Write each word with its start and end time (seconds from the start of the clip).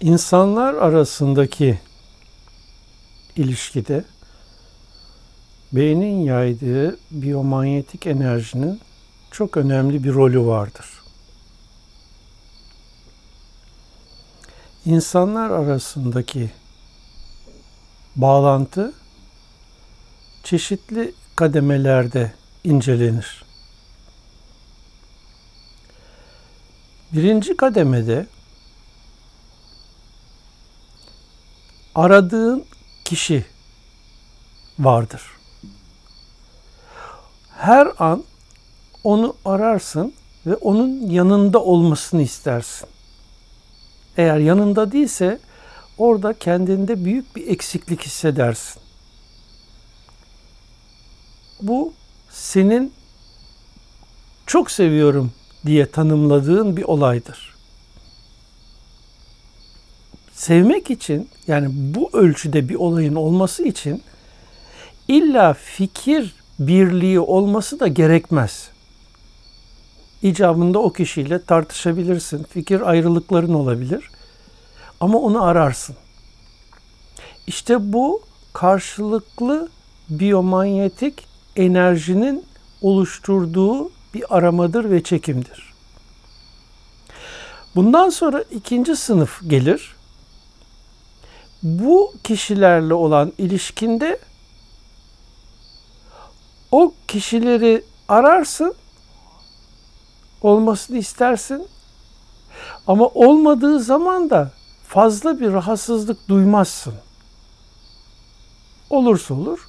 İnsanlar 0.00 0.74
arasındaki 0.74 1.80
ilişkide 3.36 4.04
beynin 5.72 6.20
yaydığı 6.20 6.98
biyomanyetik 7.10 8.06
enerjinin 8.06 8.80
çok 9.30 9.56
önemli 9.56 10.04
bir 10.04 10.14
rolü 10.14 10.46
vardır. 10.46 10.86
İnsanlar 14.84 15.50
arasındaki 15.50 16.50
bağlantı 18.16 18.92
çeşitli 20.44 21.14
kademelerde 21.36 22.32
incelenir. 22.64 23.44
Birinci 27.12 27.56
kademede 27.56 28.26
aradığın 32.00 32.64
kişi 33.04 33.44
vardır. 34.78 35.22
Her 37.56 37.88
an 37.98 38.24
onu 39.04 39.34
ararsın 39.44 40.14
ve 40.46 40.56
onun 40.56 41.10
yanında 41.10 41.62
olmasını 41.62 42.22
istersin. 42.22 42.88
Eğer 44.16 44.38
yanında 44.38 44.92
değilse 44.92 45.38
orada 45.98 46.32
kendinde 46.32 47.04
büyük 47.04 47.36
bir 47.36 47.48
eksiklik 47.48 48.02
hissedersin. 48.02 48.82
Bu 51.62 51.92
senin 52.30 52.92
çok 54.46 54.70
seviyorum 54.70 55.32
diye 55.66 55.90
tanımladığın 55.90 56.76
bir 56.76 56.84
olaydır. 56.84 57.59
Sevmek 60.40 60.90
için 60.90 61.28
yani 61.46 61.68
bu 61.72 62.10
ölçüde 62.12 62.68
bir 62.68 62.74
olayın 62.74 63.14
olması 63.14 63.64
için 63.64 64.02
illa 65.08 65.54
fikir 65.54 66.34
birliği 66.58 67.20
olması 67.20 67.80
da 67.80 67.86
gerekmez. 67.86 68.70
İcabında 70.22 70.78
o 70.78 70.92
kişiyle 70.92 71.42
tartışabilirsin. 71.42 72.42
Fikir 72.42 72.80
ayrılıkların 72.90 73.54
olabilir. 73.54 74.10
Ama 75.00 75.18
onu 75.18 75.44
ararsın. 75.44 75.96
İşte 77.46 77.92
bu 77.92 78.22
karşılıklı 78.52 79.68
biyomanyetik 80.08 81.26
enerjinin 81.56 82.44
oluşturduğu 82.82 83.90
bir 84.14 84.36
aramadır 84.36 84.90
ve 84.90 85.02
çekimdir. 85.02 85.74
Bundan 87.76 88.08
sonra 88.08 88.44
ikinci 88.50 88.96
sınıf 88.96 89.40
gelir. 89.46 89.99
Bu 91.62 92.14
kişilerle 92.24 92.94
olan 92.94 93.32
ilişkinde 93.38 94.18
o 96.72 96.94
kişileri 97.08 97.84
ararsın, 98.08 98.74
olmasını 100.42 100.98
istersin. 100.98 101.68
Ama 102.86 103.06
olmadığı 103.06 103.80
zaman 103.80 104.30
da 104.30 104.50
fazla 104.88 105.40
bir 105.40 105.52
rahatsızlık 105.52 106.28
duymazsın. 106.28 106.94
Olursa 108.90 109.34
olur, 109.34 109.68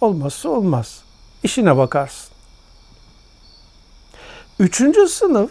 olmazsa 0.00 0.48
olmaz. 0.48 1.02
İşine 1.42 1.76
bakarsın. 1.76 2.28
Üçüncü 4.58 5.08
sınıf 5.08 5.50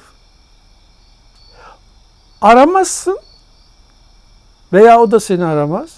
aramazsın 2.41 3.19
veya 4.73 4.99
o 4.99 5.11
da 5.11 5.19
seni 5.19 5.45
aramaz. 5.45 5.89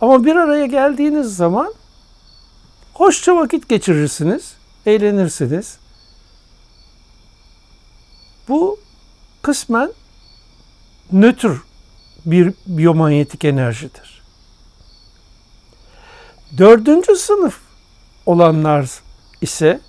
Ama 0.00 0.24
bir 0.24 0.36
araya 0.36 0.66
geldiğiniz 0.66 1.36
zaman 1.36 1.74
hoşça 2.94 3.36
vakit 3.36 3.68
geçirirsiniz, 3.68 4.54
eğlenirsiniz. 4.86 5.78
Bu 8.48 8.80
kısmen 9.42 9.92
nötr 11.12 11.50
bir 12.26 12.54
biyomanyetik 12.66 13.44
enerjidir. 13.44 14.22
Dördüncü 16.58 17.16
sınıf 17.16 17.60
olanlar 18.26 18.90
ise 19.40 19.80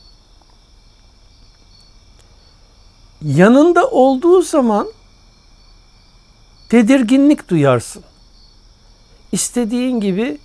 yanında 3.21 3.87
olduğu 3.87 4.41
zaman 4.41 4.87
tedirginlik 6.69 7.49
duyarsın. 7.49 8.03
İstediğin 9.35 9.99
gibi 9.99 10.37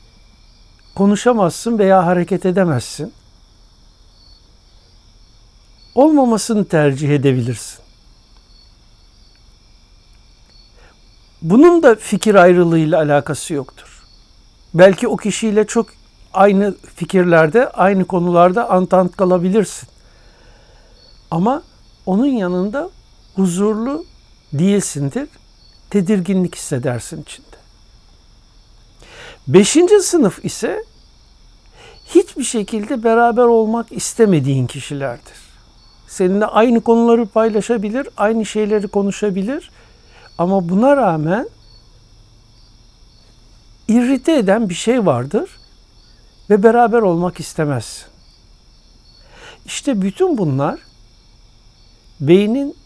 konuşamazsın 0.95 1.79
veya 1.79 2.07
hareket 2.07 2.47
edemezsin. 2.47 3.13
Olmamasını 5.95 6.65
tercih 6.65 7.11
edebilirsin. 7.11 7.79
Bunun 11.43 11.83
da 11.83 11.95
fikir 11.95 12.35
ayrılığıyla 12.35 12.99
alakası 12.99 13.55
yoktur. 13.55 14.03
Belki 14.75 15.09
o 15.09 15.17
kişiyle 15.17 15.67
çok 15.67 15.87
aynı 16.35 16.75
fikirlerde, 16.95 17.69
aynı 17.69 18.05
konularda 18.05 18.71
antant 18.71 19.17
kalabilirsin. 19.17 19.89
Ama 21.31 21.63
onun 22.07 22.27
yanında 22.27 22.91
huzurlu 23.37 24.05
değilsindir. 24.53 25.29
Tedirginlik 25.91 26.57
hissedersin 26.57 27.23
içinde. 27.23 27.50
Beşinci 29.55 30.01
sınıf 30.01 30.45
ise 30.45 30.85
hiçbir 32.07 32.45
şekilde 32.45 33.05
beraber 33.05 33.43
olmak 33.43 33.93
istemediğin 33.93 34.67
kişilerdir. 34.67 35.35
Seninle 36.09 36.47
aynı 36.47 36.81
konuları 36.81 37.27
paylaşabilir, 37.27 38.09
aynı 38.17 38.47
şeyleri 38.47 38.89
konuşabilir 38.89 39.71
ama 40.39 40.69
buna 40.69 40.97
rağmen 40.97 41.49
irrite 43.89 44.39
eden 44.39 44.69
bir 44.69 44.75
şey 44.75 45.07
vardır 45.07 45.51
ve 46.51 46.63
beraber 46.63 47.03
olmak 47.03 47.41
istemezsin. 47.41 48.07
İşte 49.67 50.03
bütün 50.03 50.39
bunlar 50.39 50.81
beynin 52.21 52.77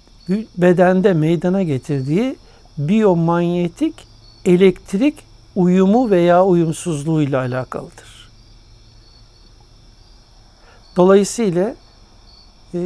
bedende 0.59 1.13
meydana 1.13 1.63
getirdiği 1.63 2.37
biyomanyetik 2.79 3.95
elektrik 4.45 5.34
uyumu 5.57 6.11
veya 6.11 6.45
uyumsuzluğu 6.45 7.23
ile 7.23 7.37
alakalıdır. 7.37 8.31
Dolayısıyla 10.97 11.75
e, 12.75 12.79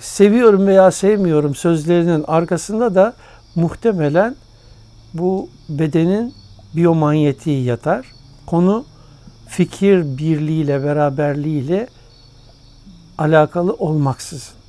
seviyorum 0.00 0.66
veya 0.66 0.90
sevmiyorum 0.90 1.54
sözlerinin 1.54 2.24
arkasında 2.26 2.94
da 2.94 3.14
muhtemelen 3.54 4.36
bu 5.14 5.48
bedenin 5.68 6.34
biyomanyetiği 6.76 7.64
yatar. 7.64 8.06
Konu 8.46 8.84
fikir 9.48 10.18
birliğiyle, 10.18 10.84
beraberliğiyle 10.84 11.88
alakalı 13.18 13.72
olmaksızın. 13.72 14.63